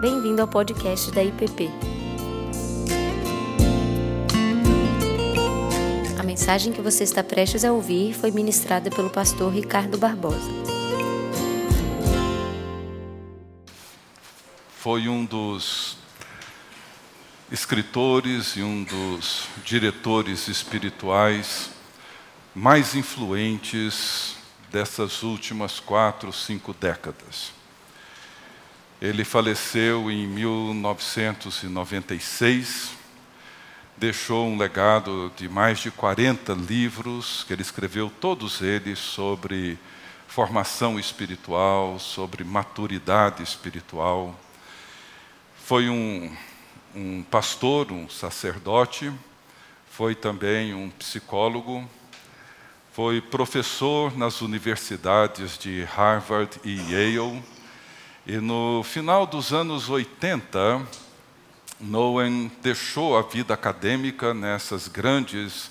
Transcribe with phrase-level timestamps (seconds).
[0.00, 1.68] Bem-vindo ao podcast da IPP.
[6.16, 10.52] A mensagem que você está prestes a ouvir foi ministrada pelo pastor Ricardo Barbosa.
[14.76, 15.96] Foi um dos
[17.50, 21.70] escritores e um dos diretores espirituais
[22.54, 24.36] mais influentes
[24.70, 27.57] dessas últimas quatro, cinco décadas.
[29.00, 32.90] Ele faleceu em 1996,
[33.96, 39.78] deixou um legado de mais de 40 livros, que ele escreveu todos eles sobre
[40.26, 44.34] formação espiritual, sobre maturidade espiritual.
[45.64, 46.36] Foi um,
[46.92, 49.12] um pastor, um sacerdote,
[49.92, 51.88] foi também um psicólogo,
[52.92, 57.40] foi professor nas universidades de Harvard e Yale.
[58.30, 60.86] E no final dos anos 80,
[61.80, 65.70] Nowen deixou a vida acadêmica nessas grandes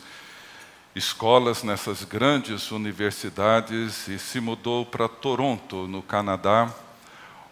[0.95, 6.73] escolas, nessas grandes universidades e se mudou para Toronto, no Canadá,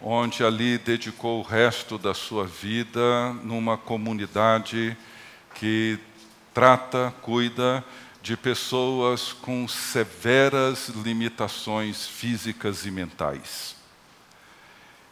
[0.01, 4.97] onde ali dedicou o resto da sua vida numa comunidade
[5.53, 5.99] que
[6.51, 7.85] trata, cuida
[8.23, 13.74] de pessoas com severas limitações físicas e mentais.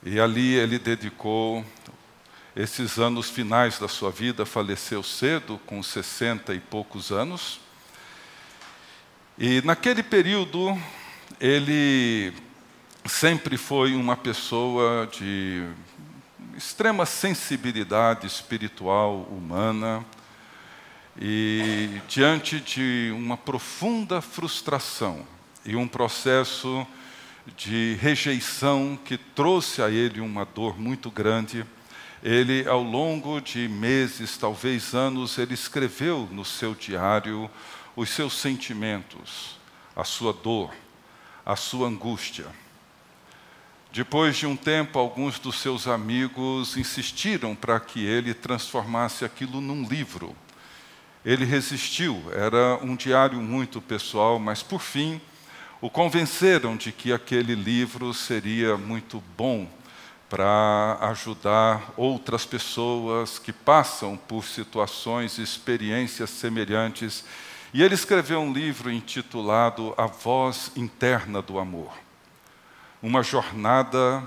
[0.06, 1.66] E ali ele dedicou
[2.54, 7.62] esses anos finais da sua vida, faleceu cedo, com 60 e poucos anos.
[9.40, 10.78] E naquele período,
[11.40, 12.34] ele
[13.06, 15.66] sempre foi uma pessoa de
[16.58, 20.06] extrema sensibilidade espiritual humana
[21.18, 25.26] e diante de uma profunda frustração
[25.66, 26.86] e um processo
[27.58, 31.66] de rejeição que trouxe a ele uma dor muito grande,
[32.24, 37.50] ele, ao longo de meses, talvez anos, ele escreveu no seu diário
[37.96, 39.58] os seus sentimentos,
[39.94, 40.74] a sua dor,
[41.46, 42.46] a sua angústia.
[43.92, 49.84] Depois de um tempo, alguns dos seus amigos insistiram para que ele transformasse aquilo num
[49.88, 50.36] livro.
[51.26, 55.22] Ele resistiu, era um diário muito pessoal, mas por fim
[55.84, 59.68] o convenceram de que aquele livro seria muito bom
[60.30, 67.26] para ajudar outras pessoas que passam por situações e experiências semelhantes.
[67.74, 71.92] E ele escreveu um livro intitulado A Voz Interna do Amor
[73.02, 74.24] uma jornada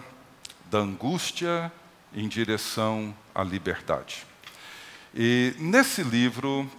[0.70, 1.72] da angústia
[2.12, 4.26] em direção à liberdade.
[5.14, 6.70] E nesse livro,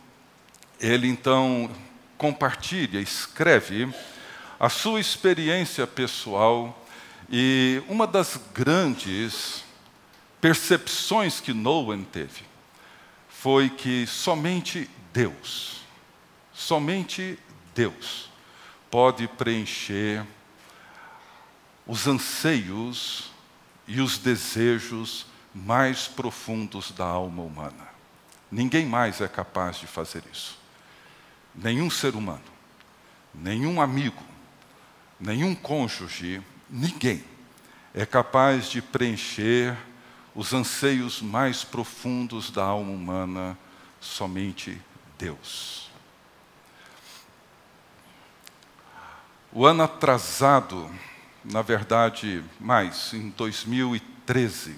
[0.80, 1.68] ele então
[2.16, 3.92] compartilha, escreve
[4.60, 6.86] a sua experiência pessoal
[7.30, 9.64] e uma das grandes
[10.40, 12.44] percepções que Nolan teve
[13.30, 15.82] foi que somente Deus,
[16.54, 17.38] somente
[17.76, 18.30] Deus
[18.90, 20.26] pode preencher
[21.86, 23.32] os anseios
[23.88, 27.88] e os desejos mais profundos da alma humana.
[28.52, 30.58] Ninguém mais é capaz de fazer isso
[31.58, 32.44] nenhum ser humano,
[33.34, 34.24] nenhum amigo,
[35.20, 37.24] nenhum cônjuge, ninguém
[37.94, 39.76] é capaz de preencher
[40.36, 43.58] os anseios mais profundos da alma humana,
[44.00, 44.80] somente
[45.18, 45.90] Deus.
[49.52, 50.88] O ano atrasado,
[51.44, 54.76] na verdade, mais, em 2013,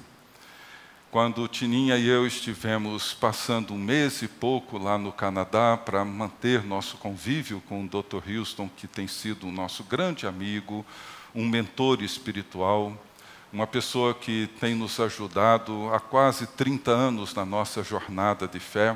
[1.12, 6.64] quando Tininha e eu estivemos passando um mês e pouco lá no Canadá para manter
[6.64, 8.30] nosso convívio com o Dr.
[8.30, 10.86] Houston, que tem sido um nosso grande amigo,
[11.34, 12.96] um mentor espiritual,
[13.52, 18.96] uma pessoa que tem nos ajudado há quase 30 anos na nossa jornada de fé.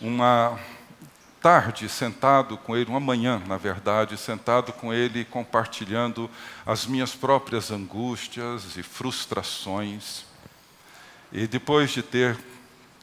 [0.00, 0.58] Uma
[1.42, 6.30] tarde sentado com ele, uma manhã, na verdade, sentado com ele, compartilhando
[6.64, 10.25] as minhas próprias angústias e frustrações
[11.32, 12.36] e depois de ter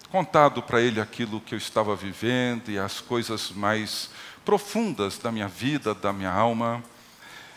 [0.09, 4.09] contado para ele aquilo que eu estava vivendo e as coisas mais
[4.45, 6.83] profundas da minha vida, da minha alma,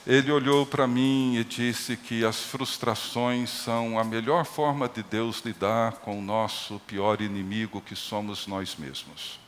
[0.06, 5.42] ele olhou para mim e disse que as frustrações são a melhor forma de Deus
[5.44, 9.40] lidar com o nosso pior inimigo, que somos nós mesmos.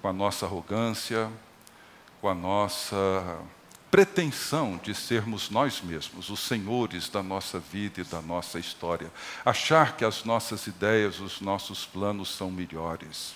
[0.00, 1.28] Com a nossa arrogância,
[2.20, 3.36] com a nossa
[3.90, 9.10] pretensão de sermos nós mesmos os senhores da nossa vida e da nossa história,
[9.44, 13.34] achar que as nossas ideias, os nossos planos são melhores.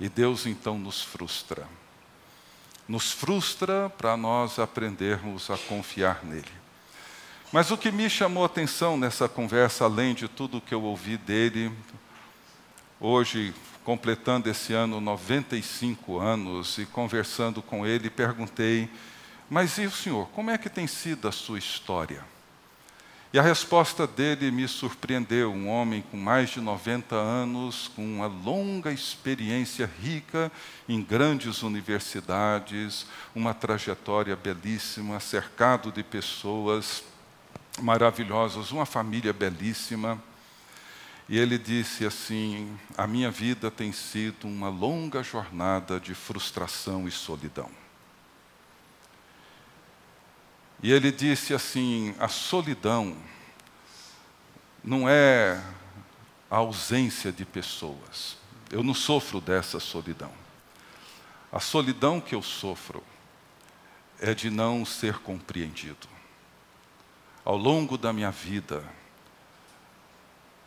[0.00, 1.66] E Deus então nos frustra.
[2.86, 6.58] Nos frustra para nós aprendermos a confiar nele.
[7.52, 11.16] Mas o que me chamou a atenção nessa conversa, além de tudo que eu ouvi
[11.16, 11.72] dele,
[13.00, 13.54] hoje,
[13.84, 18.90] completando esse ano 95 anos, e conversando com ele, perguntei:
[19.50, 22.22] Mas e o senhor, como é que tem sido a sua história?
[23.30, 25.52] E a resposta dele me surpreendeu.
[25.52, 30.50] Um homem com mais de 90 anos, com uma longa experiência rica
[30.88, 37.04] em grandes universidades, uma trajetória belíssima, cercado de pessoas
[37.80, 40.22] maravilhosas, uma família belíssima.
[41.28, 47.10] E ele disse assim: A minha vida tem sido uma longa jornada de frustração e
[47.10, 47.70] solidão.
[50.82, 53.16] E ele disse assim: a solidão
[54.82, 55.62] não é
[56.50, 58.36] a ausência de pessoas.
[58.70, 60.32] Eu não sofro dessa solidão.
[61.50, 63.02] A solidão que eu sofro
[64.20, 66.08] é de não ser compreendido.
[67.44, 68.84] Ao longo da minha vida,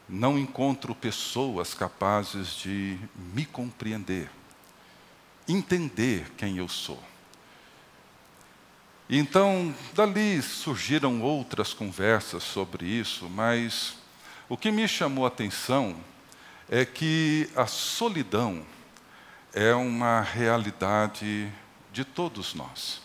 [0.10, 4.30] não encontro pessoas capazes de me compreender,
[5.48, 7.02] entender quem eu sou.
[9.14, 13.98] Então, dali surgiram outras conversas sobre isso, mas
[14.48, 15.98] o que me chamou a atenção
[16.70, 18.66] é que a solidão
[19.54, 21.52] é uma realidade
[21.92, 23.02] de todos nós.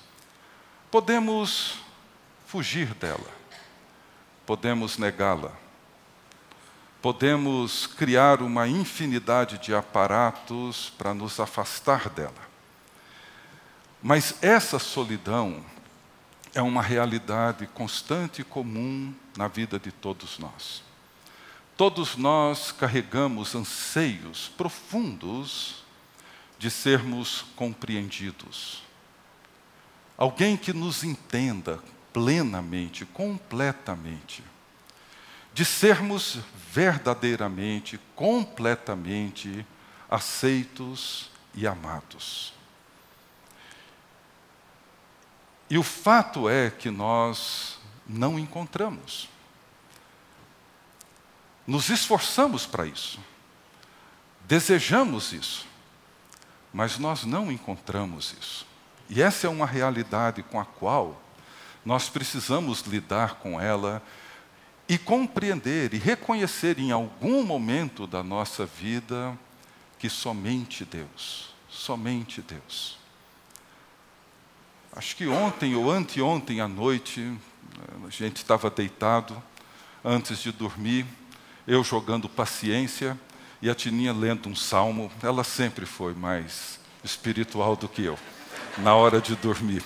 [0.92, 1.80] Podemos
[2.46, 3.32] fugir dela,
[4.46, 5.50] podemos negá-la,
[7.02, 12.46] podemos criar uma infinidade de aparatos para nos afastar dela.
[14.00, 15.64] Mas essa solidão
[16.56, 20.82] é uma realidade constante e comum na vida de todos nós.
[21.76, 25.84] Todos nós carregamos anseios profundos
[26.58, 28.82] de sermos compreendidos.
[30.16, 31.78] Alguém que nos entenda
[32.10, 34.42] plenamente, completamente.
[35.52, 36.38] De sermos
[36.72, 39.66] verdadeiramente, completamente
[40.08, 42.55] aceitos e amados.
[45.68, 49.28] E o fato é que nós não encontramos.
[51.66, 53.18] Nos esforçamos para isso,
[54.46, 55.66] desejamos isso,
[56.72, 58.64] mas nós não encontramos isso.
[59.08, 61.20] E essa é uma realidade com a qual
[61.84, 64.00] nós precisamos lidar com ela
[64.88, 69.36] e compreender e reconhecer em algum momento da nossa vida
[69.98, 72.96] que somente Deus, somente Deus
[74.96, 77.30] Acho que ontem ou anteontem à noite,
[78.06, 79.36] a gente estava deitado
[80.02, 81.04] antes de dormir,
[81.66, 83.20] eu jogando paciência
[83.60, 85.12] e a Tininha lendo um salmo.
[85.22, 88.18] Ela sempre foi mais espiritual do que eu,
[88.78, 89.84] na hora de dormir.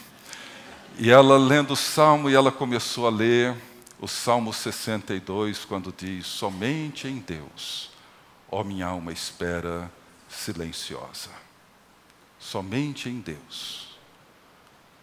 [0.97, 3.57] E ela lendo o salmo e ela começou a ler
[4.01, 7.91] o Salmo 62, quando diz: Somente em Deus,
[8.49, 9.91] ó minha alma espera
[10.29, 11.31] silenciosa.
[12.39, 13.90] Somente em Deus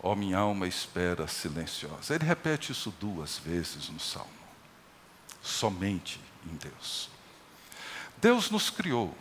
[0.07, 2.15] ó minha alma espera silenciosa.
[2.15, 4.29] Ele repete isso duas vezes no Salmo.
[5.41, 7.09] Somente em Deus.
[8.17, 9.13] Deus nos criou.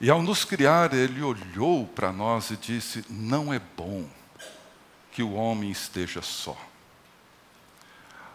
[0.00, 4.08] E ao nos criar, Ele olhou para nós e disse: Não é bom
[5.12, 6.56] que o homem esteja só.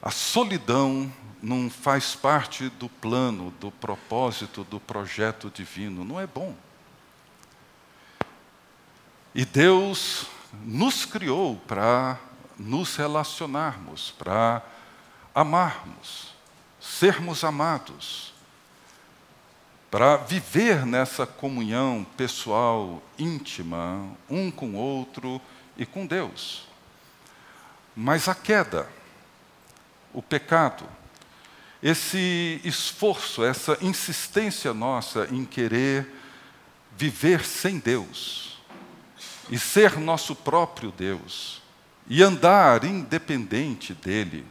[0.01, 6.05] A solidão não faz parte do plano, do propósito, do projeto divino.
[6.05, 6.55] Não é bom.
[9.33, 10.27] E Deus
[10.63, 12.19] nos criou para
[12.57, 14.61] nos relacionarmos, para
[15.33, 16.33] amarmos,
[16.79, 18.33] sermos amados,
[19.91, 25.41] para viver nessa comunhão pessoal, íntima, um com o outro
[25.77, 26.67] e com Deus.
[27.95, 28.89] Mas a queda,
[30.13, 30.85] o pecado,
[31.81, 36.07] esse esforço, essa insistência nossa em querer
[36.97, 38.54] viver sem Deus,
[39.49, 41.61] e ser nosso próprio Deus
[42.07, 44.45] e andar independente dele,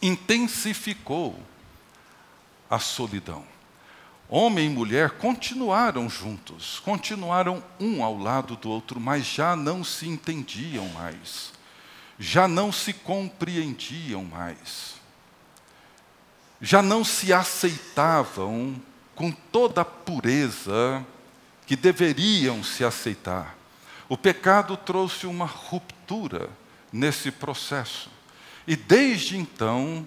[0.00, 1.38] intensificou
[2.68, 3.44] a solidão.
[4.28, 10.08] Homem e mulher continuaram juntos, continuaram um ao lado do outro, mas já não se
[10.08, 11.52] entendiam mais,
[12.18, 14.94] já não se compreendiam mais,
[16.60, 18.80] já não se aceitavam
[19.14, 21.04] com toda a pureza
[21.66, 23.56] que deveriam se aceitar.
[24.08, 26.50] O pecado trouxe uma ruptura
[26.92, 28.10] nesse processo.
[28.66, 30.06] E desde então,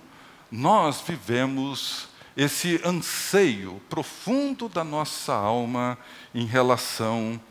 [0.51, 5.97] nós vivemos esse anseio profundo da nossa alma
[6.33, 7.41] em relação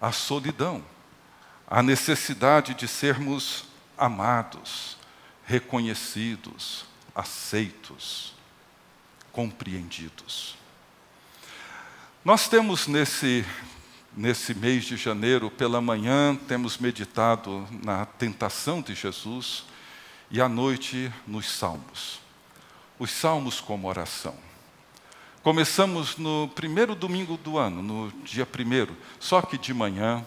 [0.00, 0.84] à solidão,
[1.66, 3.64] à necessidade de sermos
[3.96, 4.98] amados,
[5.46, 6.84] reconhecidos,
[7.14, 8.34] aceitos,
[9.32, 10.57] compreendidos.
[12.28, 13.42] Nós temos nesse,
[14.14, 19.64] nesse mês de janeiro, pela manhã, temos meditado na tentação de Jesus
[20.30, 22.20] e à noite nos salmos.
[22.98, 24.34] Os salmos como oração.
[25.42, 30.22] Começamos no primeiro domingo do ano, no dia primeiro, só que de manhã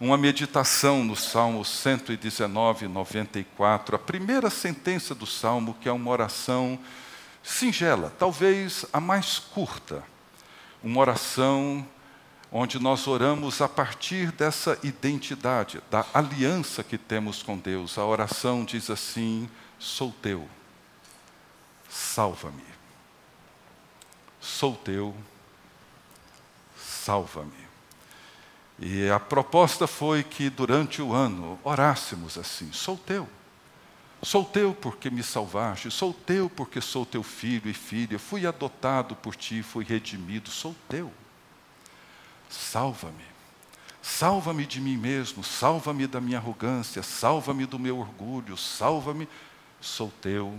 [0.00, 6.78] uma meditação no Salmo 119, 94, a primeira sentença do Salmo, que é uma oração
[7.42, 10.13] singela, talvez a mais curta,
[10.84, 11.84] uma oração
[12.52, 17.98] onde nós oramos a partir dessa identidade, da aliança que temos com Deus.
[17.98, 19.48] A oração diz assim:
[19.78, 20.46] Sou teu,
[21.88, 22.62] salva-me.
[24.40, 25.16] Sou teu,
[26.76, 27.64] salva-me.
[28.78, 33.26] E a proposta foi que durante o ano orássemos assim: Sou teu.
[34.24, 39.14] Sou teu porque me salvaste, sou teu porque sou teu filho e filha, fui adotado
[39.14, 41.12] por ti, fui redimido, sou teu.
[42.48, 43.24] Salva-me.
[44.00, 49.28] Salva-me de mim mesmo, salva-me da minha arrogância, salva-me do meu orgulho, salva-me.
[49.80, 50.58] Sou teu,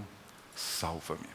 [0.55, 1.29] salva-me.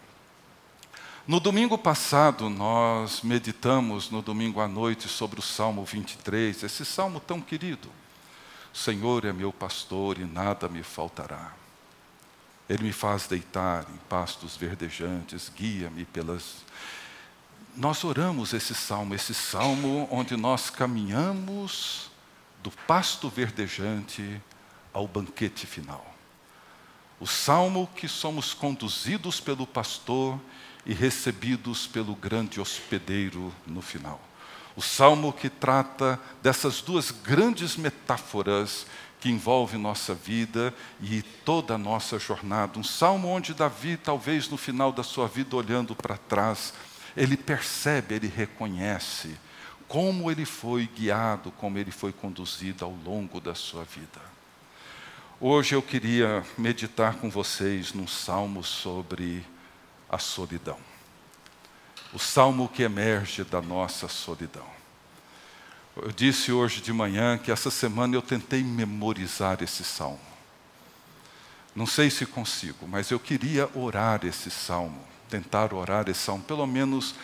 [1.27, 7.19] No domingo passado, nós meditamos no domingo à noite sobre o Salmo 23, esse salmo
[7.19, 7.89] tão querido.
[8.73, 11.60] Senhor é meu pastor e nada me faltará.
[12.71, 16.59] Ele me faz deitar em pastos verdejantes, guia-me pelas.
[17.77, 22.13] Nós oramos esse salmo, esse salmo onde nós caminhamos
[22.63, 24.41] do pasto verdejante
[24.93, 26.15] ao banquete final.
[27.19, 30.41] O salmo que somos conduzidos pelo pastor
[30.87, 34.21] e recebidos pelo grande hospedeiro no final.
[34.77, 38.87] O salmo que trata dessas duas grandes metáforas
[39.21, 42.79] que envolvem nossa vida e toda a nossa jornada.
[42.79, 46.73] Um salmo onde Davi, talvez no final da sua vida, olhando para trás,
[47.17, 49.37] ele percebe, ele reconhece
[49.87, 54.21] como ele foi guiado, como ele foi conduzido ao longo da sua vida.
[55.41, 59.45] Hoje eu queria meditar com vocês num salmo sobre
[60.09, 60.79] a solidão.
[62.13, 64.80] O salmo que emerge da nossa solidão.
[65.97, 70.21] Eu disse hoje de manhã que essa semana eu tentei memorizar esse salmo.
[71.75, 76.67] Não sei se consigo, mas eu queria orar esse salmo, tentar orar esse salmo, pelo
[76.67, 77.15] menos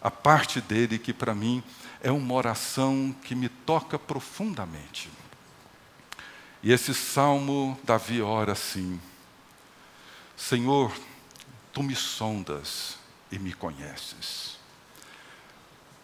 [0.00, 1.62] a parte dele que para mim
[2.02, 5.10] é uma oração que me toca profundamente.
[6.62, 9.00] E esse salmo, Davi ora assim:
[10.36, 10.92] Senhor,
[11.72, 12.98] tu me sondas
[13.32, 14.59] e me conheces.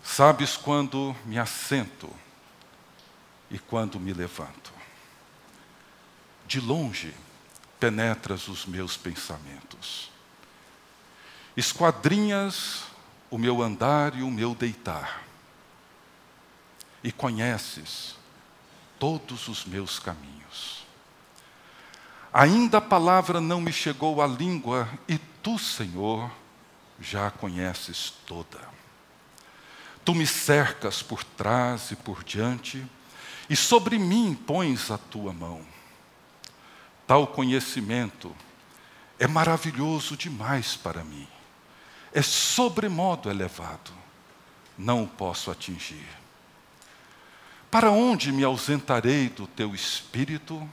[0.07, 2.09] Sabes quando me assento
[3.51, 4.73] e quando me levanto.
[6.47, 7.13] De longe
[7.79, 10.11] penetras os meus pensamentos.
[11.57, 12.85] Esquadrinhas
[13.29, 15.25] o meu andar e o meu deitar.
[17.03, 18.15] E conheces
[19.01, 20.87] todos os meus caminhos.
[22.33, 26.31] Ainda a palavra não me chegou à língua e tu, Senhor,
[27.01, 28.86] já a conheces toda.
[30.07, 32.87] Tu me cercas por trás e por diante,
[33.51, 35.67] e sobre mim pões a tua mão.
[37.09, 38.35] Tal conhecimento
[39.19, 41.27] é maravilhoso demais para mim,
[42.13, 43.91] é sobremodo elevado,
[44.79, 46.07] não o posso atingir.
[47.69, 50.71] Para onde me ausentarei do teu espírito?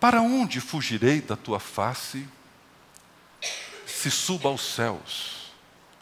[0.00, 2.26] Para onde fugirei da tua face?
[3.86, 5.52] Se subo aos céus,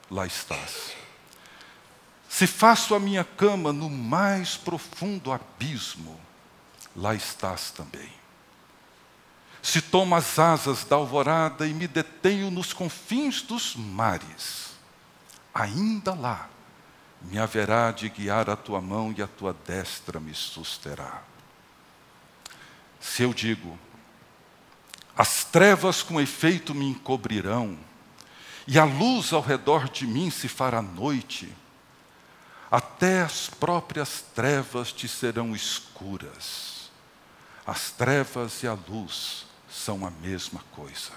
[0.08, 1.03] lá estás.
[2.36, 6.20] Se faço a minha cama no mais profundo abismo,
[6.96, 8.12] lá estás também.
[9.62, 14.72] Se tomo as asas da alvorada e me detenho nos confins dos mares,
[15.54, 16.50] ainda lá
[17.22, 21.22] me haverá de guiar a tua mão e a tua destra me susterá.
[22.98, 23.78] Se eu digo,
[25.16, 27.78] as trevas com efeito me encobrirão,
[28.66, 31.54] e a luz ao redor de mim se fará noite,
[32.70, 36.90] até as próprias trevas te serão escuras.
[37.66, 41.12] As trevas e a luz são a mesma coisa.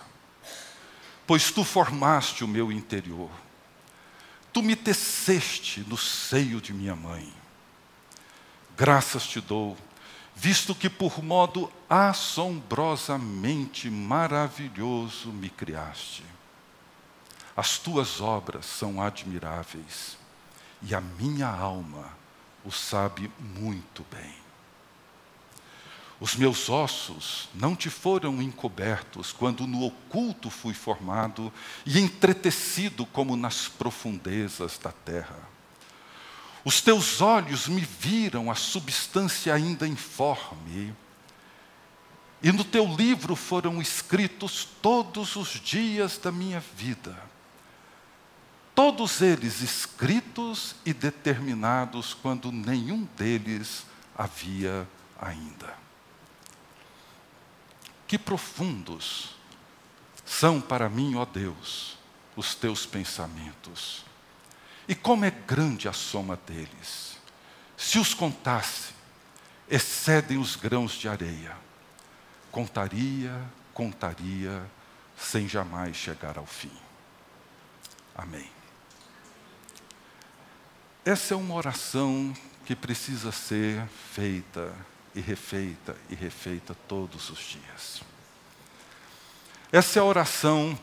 [1.25, 3.32] Pois tu formaste o meu interior,
[4.54, 7.32] tu me teceste no seio de minha mãe.
[8.77, 9.77] Graças te dou,
[10.36, 16.24] visto que por modo assombrosamente maravilhoso me criaste.
[17.56, 20.17] As tuas obras são admiráveis
[20.82, 22.16] e a minha alma
[22.64, 24.36] o sabe muito bem.
[26.20, 31.54] Os meus ossos não te foram encobertos quando no oculto fui formado
[31.86, 35.40] e entretecido como nas profundezas da terra.
[36.66, 40.94] Os teus olhos me viram a substância ainda informe,
[42.42, 47.18] e no teu livro foram escritos todos os dias da minha vida,
[48.78, 54.88] todos eles escritos e determinados quando nenhum deles havia
[55.20, 55.74] ainda.
[58.08, 59.36] Que profundos
[60.24, 61.98] são para mim, ó Deus,
[62.36, 64.06] os teus pensamentos.
[64.88, 67.18] E como é grande a soma deles.
[67.76, 68.94] Se os contasse,
[69.68, 71.58] excedem os grãos de areia.
[72.52, 73.44] Contaria,
[73.74, 74.70] contaria,
[75.18, 76.72] sem jamais chegar ao fim.
[78.14, 78.57] Amém.
[81.08, 82.34] Essa é uma oração
[82.66, 84.76] que precisa ser feita
[85.16, 88.02] e refeita e refeita todos os dias.
[89.72, 90.78] Essa é a oração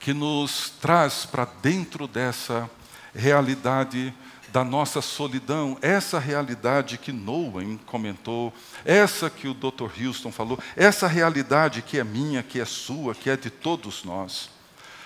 [0.00, 2.68] que nos traz para dentro dessa
[3.14, 4.12] realidade
[4.48, 8.52] da nossa solidão, essa realidade que Noah comentou,
[8.84, 10.04] essa que o Dr.
[10.04, 14.50] Houston falou, essa realidade que é minha, que é sua, que é de todos nós.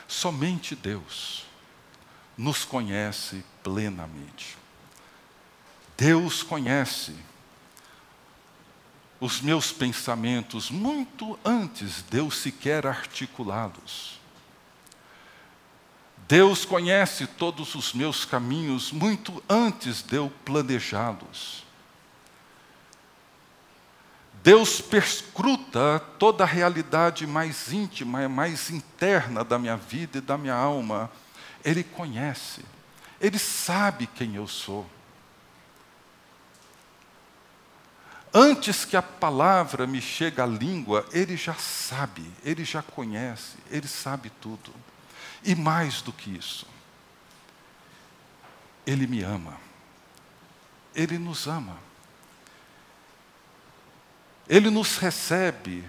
[0.08, 1.44] Somente Deus
[2.34, 4.56] nos conhece plenamente.
[5.96, 7.12] Deus conhece
[9.18, 14.20] os meus pensamentos muito antes de eu sequer articulá-los.
[16.28, 21.64] Deus conhece todos os meus caminhos muito antes de eu planejá-los.
[24.44, 30.54] Deus perscruta toda a realidade mais íntima, mais interna da minha vida e da minha
[30.54, 31.10] alma.
[31.64, 32.62] Ele conhece,
[33.20, 34.86] Ele sabe quem eu sou.
[38.32, 43.88] Antes que a palavra me chegue à língua, ele já sabe, ele já conhece, ele
[43.88, 44.74] sabe tudo.
[45.42, 46.66] E mais do que isso,
[48.86, 49.58] ele me ama.
[50.94, 51.78] Ele nos ama.
[54.48, 55.84] Ele nos recebe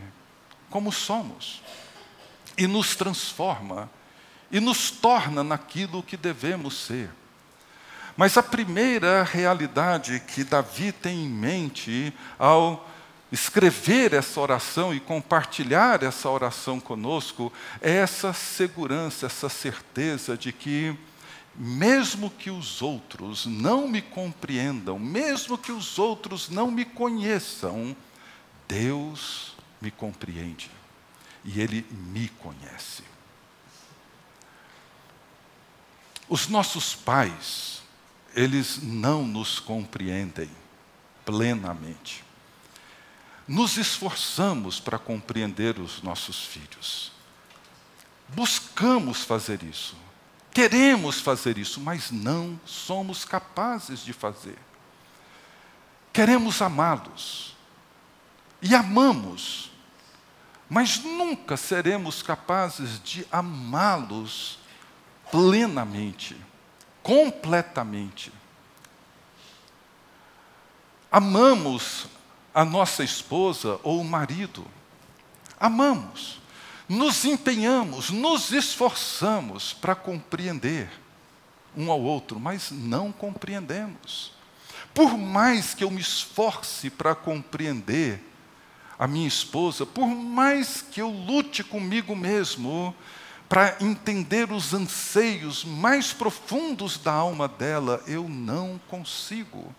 [0.69, 1.61] como somos
[2.57, 3.89] e nos transforma
[4.51, 7.09] e nos torna naquilo que devemos ser.
[8.15, 12.89] Mas a primeira realidade que Davi tem em mente ao
[13.31, 20.97] escrever essa oração e compartilhar essa oração conosco é essa segurança, essa certeza de que,
[21.55, 27.95] mesmo que os outros não me compreendam, mesmo que os outros não me conheçam,
[28.67, 30.71] Deus me compreende
[31.45, 33.16] e Ele me conhece.
[36.29, 37.81] Os nossos pais,
[38.35, 40.49] eles não nos compreendem
[41.25, 42.23] plenamente.
[43.47, 47.11] Nos esforçamos para compreender os nossos filhos.
[48.29, 49.95] Buscamos fazer isso.
[50.51, 54.57] Queremos fazer isso, mas não somos capazes de fazer.
[56.11, 57.55] Queremos amá-los.
[58.61, 59.71] E amamos,
[60.67, 64.57] mas nunca seremos capazes de amá-los
[65.31, 66.35] plenamente
[67.07, 68.33] completamente.
[71.09, 72.07] Amamos
[72.53, 74.67] a nossa esposa ou o marido.
[75.57, 76.41] Amamos.
[76.89, 80.89] Nos empenhamos, nos esforçamos para compreender
[81.75, 84.33] um ao outro, mas não compreendemos.
[84.93, 88.21] Por mais que eu me esforce para compreender
[88.99, 92.93] a minha esposa, por mais que eu lute comigo mesmo,
[93.49, 99.73] para entender os anseios mais profundos da alma dela, eu não consigo.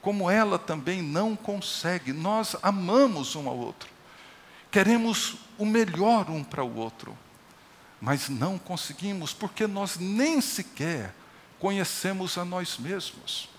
[0.00, 2.12] Como ela também não consegue.
[2.12, 3.90] Nós amamos um ao outro.
[4.70, 7.16] Queremos o melhor um para o outro.
[8.00, 11.14] Mas não conseguimos porque nós nem sequer
[11.58, 13.50] conhecemos a nós mesmos.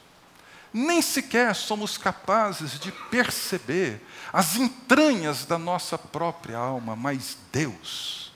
[0.74, 8.29] Nem sequer somos capazes de perceber as entranhas da nossa própria alma, mas Deus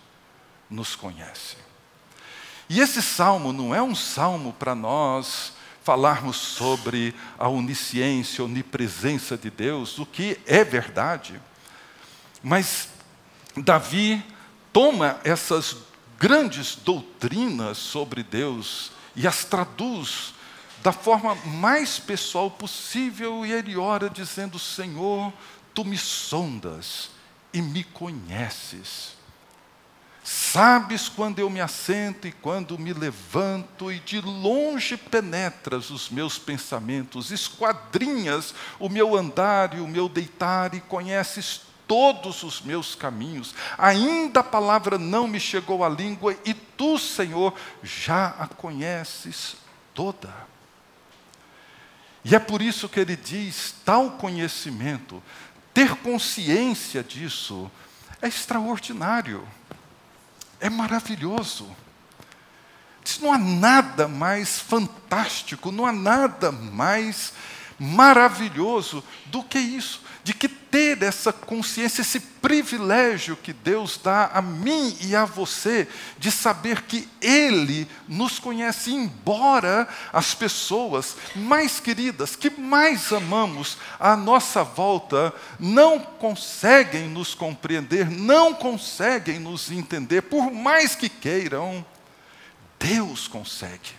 [0.70, 1.58] nos conhece.
[2.70, 9.50] E esse salmo não é um salmo para nós falarmos sobre a onisciência, onipresença de
[9.50, 11.40] Deus, o que é verdade.
[12.42, 12.88] Mas
[13.58, 14.24] Davi
[14.72, 15.76] toma essas
[16.18, 20.34] grandes doutrinas sobre Deus e as traduz
[20.82, 25.32] da forma mais pessoal possível, e ele ora dizendo: Senhor,
[25.74, 27.10] tu me sondas
[27.54, 29.16] e me conheces.
[30.24, 36.38] Sabes quando eu me assento e quando me levanto, e de longe penetras os meus
[36.38, 43.54] pensamentos, esquadrinhas o meu andar e o meu deitar, e conheces todos os meus caminhos.
[43.78, 49.58] Ainda a palavra não me chegou à língua, e tu, Senhor, já a conheces
[49.94, 50.34] toda.
[52.24, 55.22] E é por isso que ele diz: tal conhecimento,
[55.74, 57.70] ter consciência disso,
[58.22, 59.46] é extraordinário
[60.64, 61.68] é maravilhoso.
[63.04, 67.34] Diz, não há nada mais fantástico, não há nada mais
[67.78, 74.42] maravilhoso do que isso, de que ter essa consciência, esse privilégio que Deus dá a
[74.42, 82.36] mim e a você, de saber que Ele nos conhece, embora as pessoas mais queridas,
[82.36, 90.52] que mais amamos à nossa volta, não conseguem nos compreender, não conseguem nos entender, por
[90.52, 91.86] mais que queiram,
[92.80, 93.92] Deus consegue.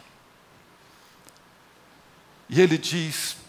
[2.48, 3.43] E Ele diz: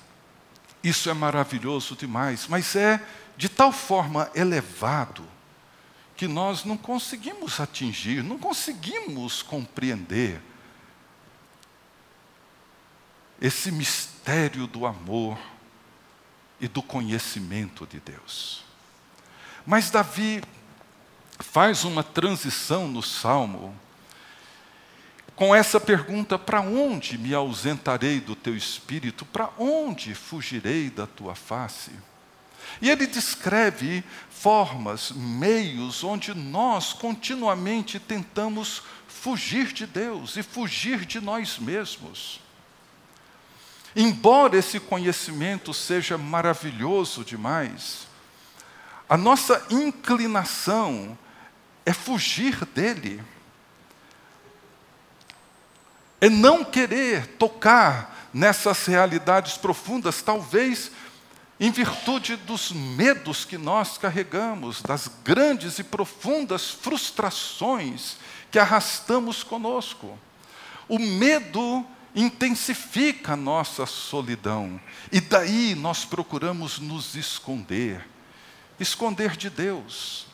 [0.86, 3.04] isso é maravilhoso demais, mas é
[3.36, 5.28] de tal forma elevado
[6.16, 10.40] que nós não conseguimos atingir, não conseguimos compreender
[13.42, 15.40] esse mistério do amor
[16.62, 18.64] e do conhecimento de Deus.
[19.66, 20.44] Mas Davi
[21.40, 23.76] faz uma transição no salmo
[25.36, 29.26] com essa pergunta: para onde me ausentarei do teu espírito?
[29.26, 31.92] Para onde fugirei da tua face?
[32.82, 41.22] E ele descreve formas, meios onde nós continuamente tentamos fugir de Deus e fugir de
[41.22, 42.42] nós mesmos.
[43.96, 48.08] Embora esse conhecimento seja maravilhoso demais,
[49.08, 51.18] a nossa inclinação
[51.86, 53.24] é fugir dele
[56.26, 60.92] é não querer tocar nessas realidades profundas, talvez
[61.60, 68.18] em virtude dos medos que nós carregamos, das grandes e profundas frustrações
[68.50, 70.18] que arrastamos conosco.
[70.90, 71.86] O medo
[72.16, 74.80] intensifica a nossa solidão,
[75.12, 78.06] e daí nós procuramos nos esconder
[78.80, 80.26] esconder de Deus,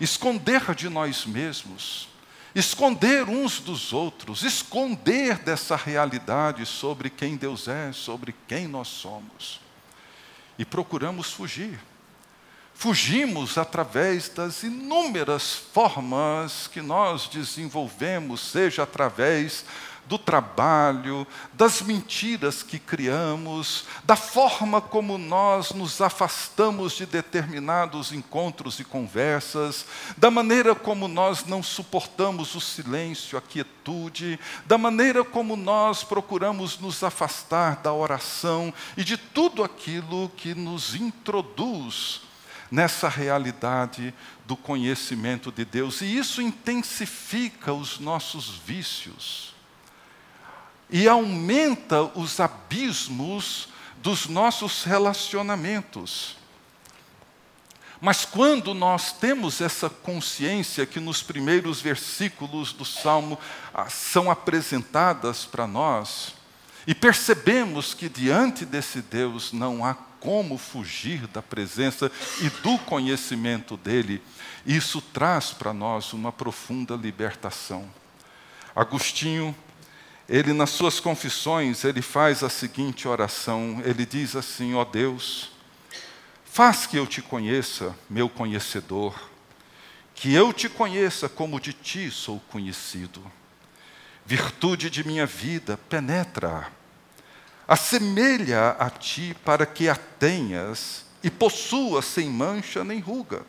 [0.00, 2.11] esconder de nós mesmos
[2.54, 9.60] esconder uns dos outros, esconder dessa realidade sobre quem Deus é, sobre quem nós somos.
[10.58, 11.78] E procuramos fugir.
[12.82, 19.64] Fugimos através das inúmeras formas que nós desenvolvemos, seja através
[20.04, 28.80] do trabalho, das mentiras que criamos, da forma como nós nos afastamos de determinados encontros
[28.80, 35.54] e conversas, da maneira como nós não suportamos o silêncio, a quietude, da maneira como
[35.54, 42.31] nós procuramos nos afastar da oração e de tudo aquilo que nos introduz
[42.72, 44.14] nessa realidade
[44.46, 46.00] do conhecimento de Deus.
[46.00, 49.54] E isso intensifica os nossos vícios
[50.88, 56.36] e aumenta os abismos dos nossos relacionamentos.
[58.00, 63.38] Mas quando nós temos essa consciência que nos primeiros versículos do Salmo
[63.72, 66.34] ah, são apresentadas para nós,
[66.86, 73.76] e percebemos que diante desse Deus não há como fugir da presença e do conhecimento
[73.76, 74.22] dele,
[74.64, 77.90] isso traz para nós uma profunda libertação.
[78.74, 79.54] Agostinho
[80.28, 85.50] ele nas suas confissões, ele faz a seguinte oração, ele diz assim: ó oh Deus,
[86.44, 89.14] faz que eu te conheça, meu conhecedor,
[90.14, 93.20] que eu te conheça como de ti sou conhecido.
[94.24, 96.70] Virtude de minha vida, penetra,
[97.66, 103.42] assemelha a ti para que a tenhas e possua sem mancha nem ruga.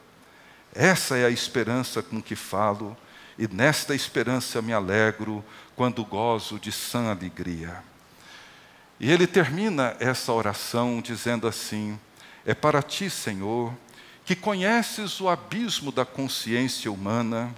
[0.74, 2.96] Essa é a esperança com que falo,
[3.38, 5.44] e nesta esperança me alegro,
[5.76, 7.84] quando gozo de sã alegria.
[9.00, 12.00] E ele termina essa oração dizendo assim:
[12.46, 13.74] É para ti, Senhor,
[14.24, 17.54] que conheces o abismo da consciência humana,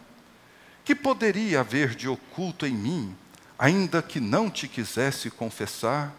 [0.84, 3.16] que poderia haver de oculto em mim,
[3.58, 6.14] ainda que não te quisesse confessar,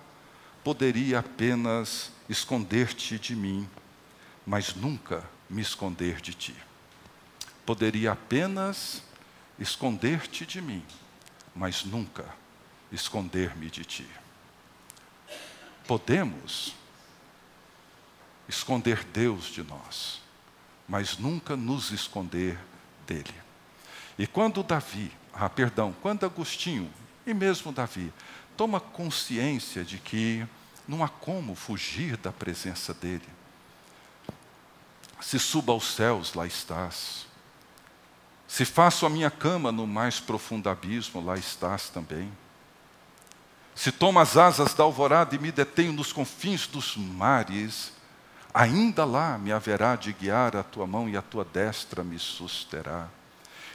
[0.67, 3.71] poderia apenas esconder-te de mim,
[4.45, 6.57] mas nunca me esconder de ti.
[7.65, 9.01] Poderia apenas
[9.61, 10.85] esconder-te de mim,
[11.55, 12.25] mas nunca
[12.91, 14.09] esconder-me de ti.
[15.87, 16.75] Podemos
[18.49, 20.21] esconder Deus de nós,
[20.89, 22.59] mas nunca nos esconder
[23.07, 23.35] dele.
[24.19, 26.93] E quando Davi, ah, perdão, quando Agostinho
[27.25, 28.13] e mesmo Davi
[28.57, 30.47] toma consciência de que
[30.89, 33.29] não há como fugir da presença dele.
[35.21, 37.27] Se suba aos céus, lá estás.
[38.47, 42.31] Se faço a minha cama no mais profundo abismo, lá estás também.
[43.75, 47.93] Se tomo as asas da alvorada e me detenho nos confins dos mares,
[48.55, 53.09] ainda lá me haverá de guiar a tua mão e a tua destra me susterá.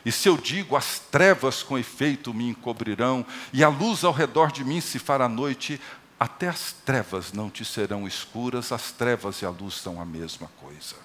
[0.06, 4.52] E se eu digo, as trevas com efeito me encobrirão, e a luz ao redor
[4.52, 5.80] de mim se fará noite,
[6.20, 10.48] até as trevas não te serão escuras, as trevas e a luz são a mesma
[10.60, 10.96] coisa.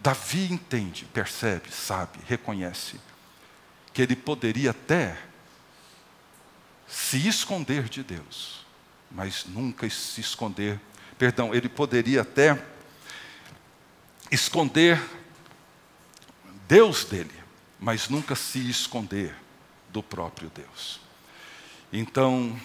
[0.00, 3.00] Davi entende, percebe, sabe, reconhece
[3.92, 5.18] que ele poderia até
[6.86, 8.64] se esconder de Deus,
[9.10, 10.80] mas nunca se esconder,
[11.18, 12.62] perdão, ele poderia até
[14.30, 15.00] esconder
[16.68, 17.34] Deus dele,
[17.78, 19.34] mas nunca se esconder
[19.90, 21.00] do próprio Deus.
[21.92, 22.58] Então,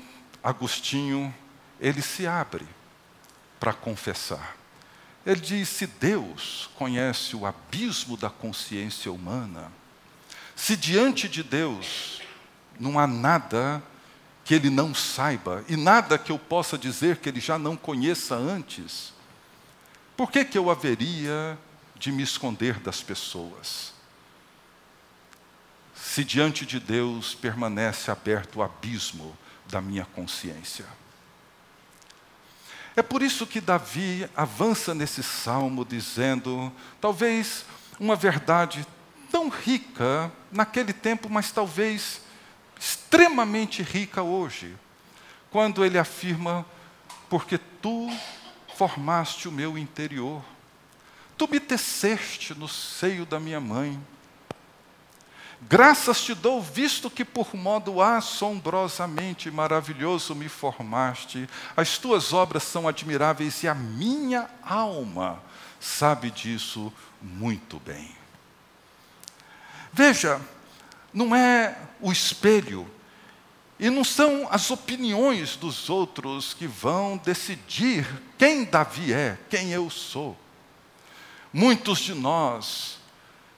[0.44, 1.34] Agostinho,
[1.80, 2.66] ele se abre
[3.60, 4.56] para confessar.
[5.26, 9.72] Ele diz: se Deus conhece o abismo da consciência humana,
[10.56, 12.22] se diante de Deus
[12.80, 13.82] não há nada
[14.44, 18.36] que ele não saiba e nada que eu possa dizer que ele já não conheça
[18.36, 19.14] antes,
[20.18, 21.58] por que, que eu haveria
[21.96, 23.94] de me esconder das pessoas?
[26.04, 29.38] Se diante de Deus permanece aberto o abismo
[29.70, 30.86] da minha consciência.
[32.96, 37.64] É por isso que Davi avança nesse salmo dizendo, talvez
[38.00, 38.86] uma verdade
[39.32, 42.22] tão rica naquele tempo, mas talvez
[42.78, 44.76] extremamente rica hoje,
[45.50, 46.66] quando ele afirma:
[47.30, 48.10] Porque tu
[48.76, 50.44] formaste o meu interior,
[51.38, 53.98] tu me teceste no seio da minha mãe.
[55.70, 61.48] Graças te dou, visto que por modo assombrosamente maravilhoso me formaste.
[61.78, 65.42] As tuas obras são admiráveis e a minha alma
[65.80, 68.12] sabe disso muito bem.
[69.94, 70.42] Veja,
[71.14, 72.90] não é o espelho
[73.80, 79.90] e não são as opiniões dos outros que vão decidir quem Davi é, quem eu
[79.92, 80.36] sou.
[81.54, 83.01] Muitos de nós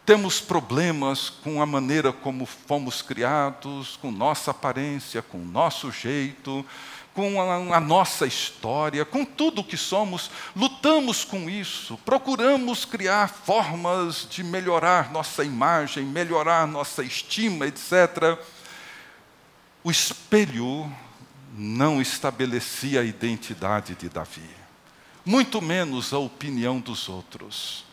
[0.06, 6.66] temos problemas com a maneira como fomos criados, com nossa aparência, com nosso jeito,
[7.14, 14.28] com a, a, nossa história, com tudo que somos, lutamos com isso, procuramos criar formas
[14.30, 18.38] de melhorar nossa imagem, melhorar nossa estima, etc.
[19.84, 20.92] O espelho
[21.56, 24.50] não estabelecia a identidade de Davi,
[25.24, 27.86] muito menos a opinião dos outros.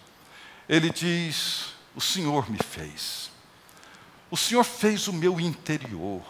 [0.66, 3.31] Ele diz: o Senhor me fez.
[4.31, 6.24] O Senhor fez o meu interior.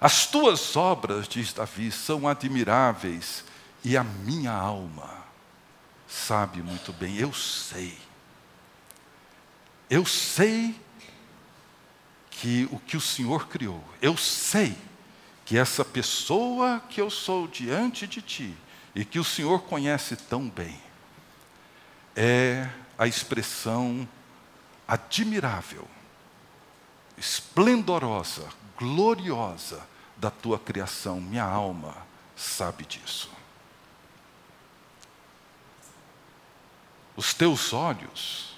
[0.00, 3.44] As tuas obras, diz Davi, são admiráveis
[3.82, 5.16] e a minha alma
[6.06, 7.96] sabe muito bem, eu sei.
[9.88, 10.74] Eu sei
[12.30, 14.76] que o que o Senhor criou, eu sei
[15.44, 18.54] que essa pessoa que eu sou diante de ti
[18.94, 20.80] e que o Senhor conhece tão bem,
[22.16, 24.08] é a expressão
[24.88, 25.86] admirável,
[27.18, 28.48] esplendorosa,
[28.78, 31.20] gloriosa da tua criação.
[31.20, 31.94] Minha alma
[32.34, 33.30] sabe disso.
[37.14, 38.56] Os teus olhos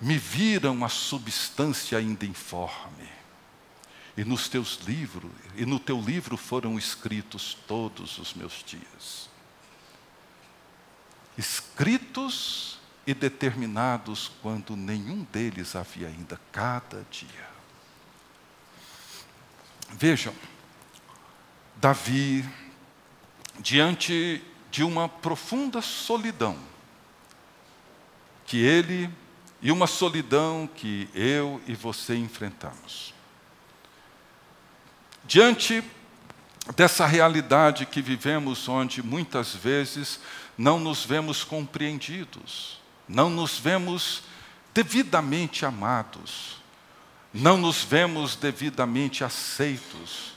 [0.00, 3.08] me viram a substância ainda informe.
[4.16, 9.28] E nos teus livros, e no teu livro foram escritos todos os meus dias.
[11.36, 12.77] Escritos
[13.08, 17.48] e determinados quando nenhum deles havia ainda, cada dia.
[19.92, 20.34] Vejam,
[21.76, 22.46] Davi,
[23.60, 26.58] diante de uma profunda solidão,
[28.44, 29.10] que ele
[29.62, 33.14] e uma solidão que eu e você enfrentamos.
[35.24, 35.82] Diante
[36.76, 40.20] dessa realidade que vivemos, onde muitas vezes
[40.58, 42.77] não nos vemos compreendidos,
[43.08, 44.22] não nos vemos
[44.74, 46.62] devidamente amados,
[47.32, 50.34] não nos vemos devidamente aceitos.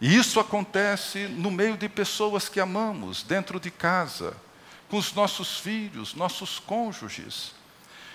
[0.00, 4.36] E isso acontece no meio de pessoas que amamos, dentro de casa,
[4.88, 7.52] com os nossos filhos, nossos cônjuges.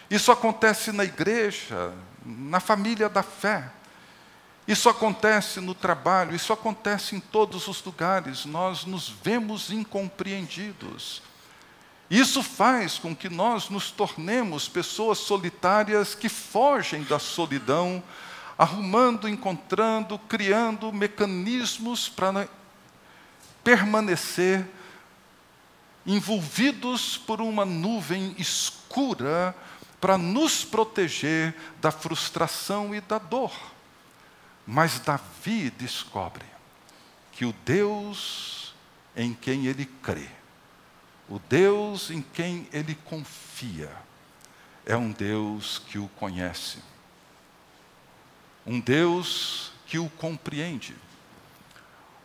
[0.10, 1.93] Isso acontece na igreja,
[2.25, 3.71] na família da fé.
[4.67, 8.43] Isso acontece no trabalho, isso acontece em todos os lugares.
[8.43, 11.21] Nós nos vemos incompreendidos.
[12.10, 18.02] Isso faz com que nós nos tornemos pessoas solitárias que fogem da solidão,
[18.58, 22.48] arrumando, encontrando, criando mecanismos para
[23.63, 24.65] permanecer
[26.06, 29.54] envolvidos por uma nuvem escura
[30.00, 33.52] para nos proteger da frustração e da dor.
[34.65, 36.46] Mas Davi descobre
[37.34, 38.74] que o Deus
[39.15, 40.30] em quem ele crê,
[41.29, 43.91] o Deus em quem ele confia,
[44.85, 46.77] é um Deus que o conhece,
[48.65, 50.95] um Deus que o compreende,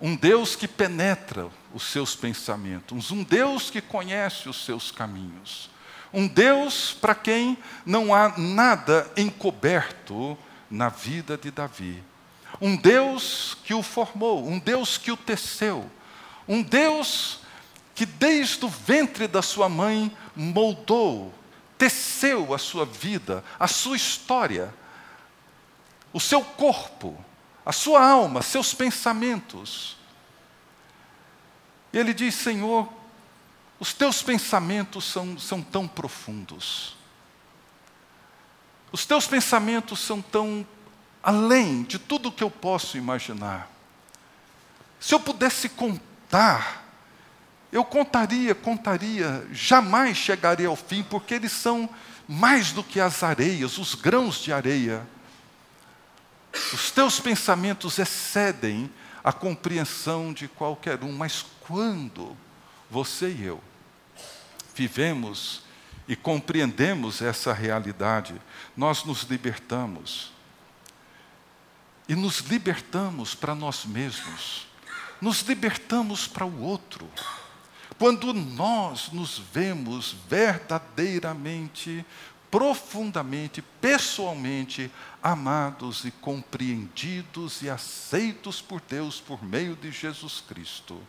[0.01, 5.71] um Deus que penetra os seus pensamentos, um Deus que conhece os seus caminhos,
[6.13, 10.37] um Deus para quem não há nada encoberto
[10.71, 12.03] na vida de Davi.
[12.61, 15.91] Um Deus que o formou, um Deus que o teceu,
[16.47, 17.42] um Deus
[17.95, 21.33] que desde o ventre da sua mãe moldou,
[21.77, 24.73] teceu a sua vida, a sua história,
[26.13, 27.23] o seu corpo,
[27.65, 29.97] a sua alma, seus pensamentos.
[31.93, 32.89] E ele diz: Senhor,
[33.79, 36.97] os teus pensamentos são, são tão profundos.
[38.93, 40.67] Os teus pensamentos são tão
[41.23, 43.71] além de tudo o que eu posso imaginar.
[45.01, 46.85] Se eu pudesse contar,
[47.73, 51.89] eu contaria, contaria, jamais chegaria ao fim, porque eles são
[52.29, 55.07] mais do que as areias, os grãos de areia.
[56.75, 58.91] Os teus pensamentos excedem
[59.25, 62.37] a compreensão de qualquer um, mas quando
[62.91, 63.63] você e eu
[64.75, 65.63] vivemos
[66.07, 68.35] e compreendemos essa realidade,
[68.77, 70.31] nós nos libertamos.
[72.09, 74.67] E nos libertamos para nós mesmos,
[75.21, 77.09] nos libertamos para o outro.
[78.03, 82.05] Quando nós nos vemos verdadeiramente,
[82.51, 84.91] profundamente, pessoalmente
[85.23, 91.01] amados e compreendidos e aceitos por Deus por meio de Jesus Cristo,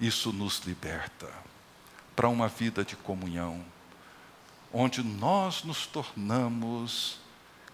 [0.00, 1.30] isso nos liberta
[2.16, 3.62] para uma vida de comunhão,
[4.72, 7.18] onde nós nos tornamos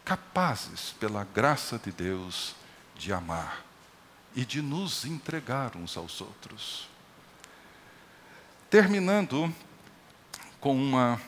[0.04, 2.56] capazes, pela graça de Deus,
[2.96, 3.64] de amar
[4.34, 6.90] e de nos entregar uns aos outros.
[8.70, 9.52] Terminando
[10.60, 11.20] com uma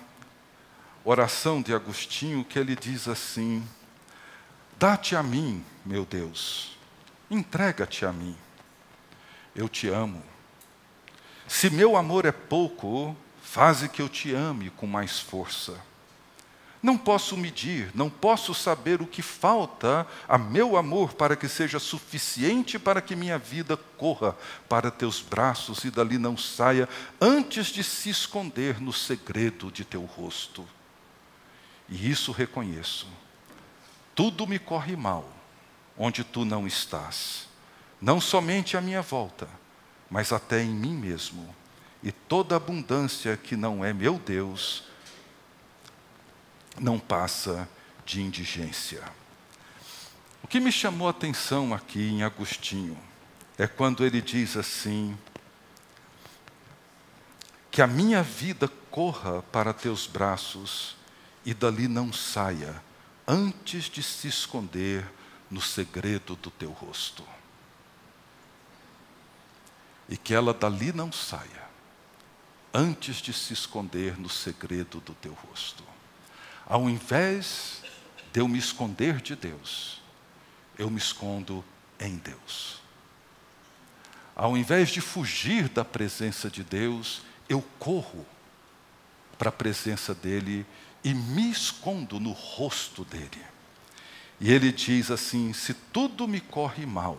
[1.05, 3.67] oração de Agostinho que ele diz assim:
[4.79, 6.79] Dá-te a mim, meu Deus,
[7.31, 8.37] entrega-te a mim,
[9.55, 10.23] eu te amo
[11.53, 15.79] se meu amor é pouco, faze que eu te ame com mais força.
[16.83, 21.79] Não posso medir, não posso saber o que falta a meu amor para que seja
[21.79, 24.37] suficiente para que minha vida corra
[24.69, 26.89] para teus braços e dali não saia
[27.21, 30.67] antes de se esconder no segredo de teu rosto.
[31.89, 33.07] E isso reconheço.
[34.15, 35.31] Tudo me corre mal
[35.97, 37.47] onde tu não estás,
[38.01, 39.49] não somente à minha volta
[40.13, 41.57] mas até em mim mesmo.
[42.03, 44.85] E toda abundância que não é meu Deus
[46.81, 47.69] não passa
[48.05, 49.03] de indigência.
[50.43, 52.99] O que me chamou a atenção aqui em Agostinho
[53.57, 55.17] é quando ele diz assim:
[57.71, 60.97] que a minha vida corra para teus braços
[61.45, 62.83] e dali não saia,
[63.27, 65.05] antes de se esconder
[65.51, 67.25] no segredo do teu rosto
[70.13, 71.63] e que ela dali não saia,
[72.75, 75.83] antes de se esconder no segredo do teu rosto.
[76.67, 77.83] Ao invés
[78.33, 80.01] de eu me esconder de Deus,
[80.79, 81.65] eu me escondo
[82.01, 82.81] em Deus.
[84.35, 88.27] Ao invés de fugir da presença de Deus, eu corro
[89.39, 90.65] para a presença dEle
[91.05, 93.43] e me escondo no rosto dEle.
[94.41, 97.19] E ele diz assim: se tudo me corre mal,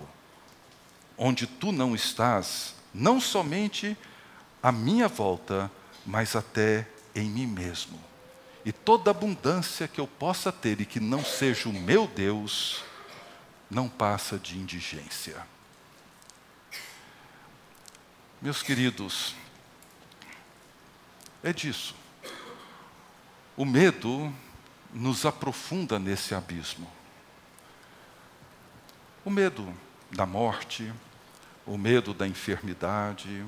[1.18, 3.96] onde tu não estás, não somente
[4.62, 5.72] à minha volta,
[6.06, 8.00] mas até em mim mesmo.
[8.66, 12.84] E toda abundância que eu possa ter e que não seja o meu Deus,
[13.70, 15.46] não passa de indigência.
[18.42, 19.36] Meus queridos,
[21.44, 21.96] é disso.
[23.56, 24.34] O medo
[24.94, 26.90] nos aprofunda nesse abismo.
[29.26, 29.74] O medo
[30.12, 30.92] da morte,
[31.66, 33.46] o medo da enfermidade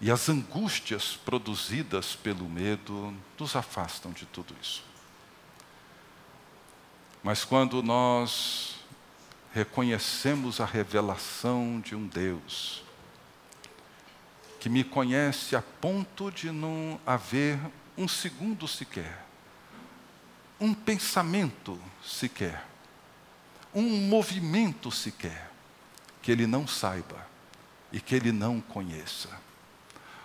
[0.00, 4.84] e as angústias produzidas pelo medo nos afastam de tudo isso.
[7.22, 8.76] Mas quando nós
[9.52, 12.84] reconhecemos a revelação de um Deus
[14.60, 17.58] que me conhece a ponto de não haver
[17.96, 19.24] um segundo sequer,
[20.60, 22.64] um pensamento sequer,
[23.74, 25.50] um movimento sequer,
[26.22, 27.26] que Ele não saiba
[27.92, 29.47] e que Ele não conheça.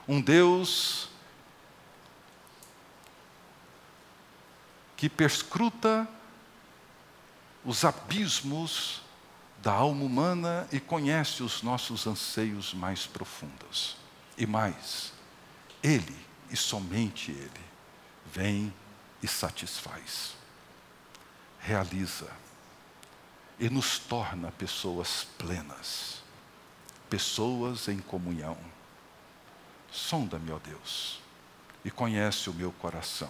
[0.08, 1.10] Um Deus
[4.98, 6.08] que perscruta
[7.64, 9.02] os abismos
[9.62, 13.96] da alma humana e conhece os nossos anseios mais profundos.
[14.38, 15.14] E mais,
[15.82, 16.18] Ele,
[16.50, 17.62] e somente Ele,
[18.26, 18.74] vem
[19.22, 20.36] e satisfaz,
[21.60, 22.30] realiza
[23.60, 26.22] e nos torna pessoas plenas,
[27.10, 28.58] pessoas em comunhão.
[29.94, 31.22] Sonda-me, ó Deus,
[31.86, 33.30] e conhece o meu coração.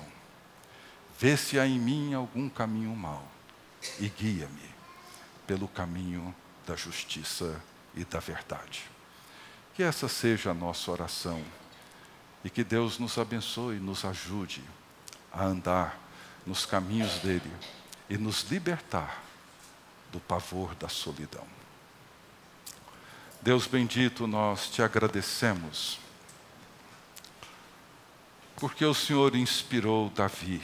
[1.19, 3.27] Vê se há em mim algum caminho mau
[3.99, 4.73] e guia-me
[5.45, 6.33] pelo caminho
[6.65, 7.61] da justiça
[7.93, 8.85] e da verdade.
[9.75, 11.43] Que essa seja a nossa oração
[12.45, 14.63] e que Deus nos abençoe, nos ajude
[15.33, 15.99] a andar
[16.45, 17.51] nos caminhos dele
[18.09, 19.21] e nos libertar
[20.13, 21.45] do pavor da solidão.
[23.41, 25.99] Deus bendito, nós te agradecemos,
[28.63, 30.61] porque o Senhor inspirou Davi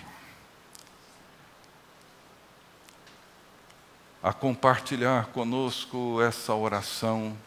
[4.24, 7.38] a compartilhar conosco essa oração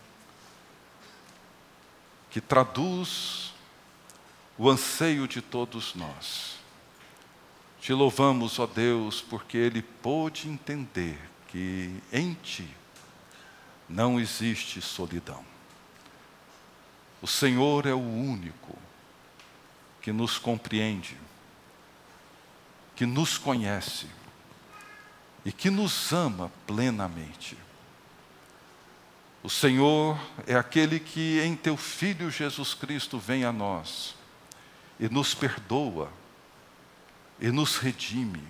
[2.30, 3.54] que traduz
[4.58, 6.58] o anseio de todos nós.
[7.80, 12.68] Te louvamos, ó Deus, porque ele pôde entender que em ti
[13.88, 15.42] não existe solidão.
[17.22, 18.76] O Senhor é o único
[20.02, 21.16] que nos compreende,
[22.96, 24.06] que nos conhece
[25.44, 27.56] e que nos ama plenamente.
[29.42, 34.14] O Senhor é aquele que em teu Filho Jesus Cristo vem a nós
[35.00, 36.12] e nos perdoa,
[37.40, 38.42] e nos redime,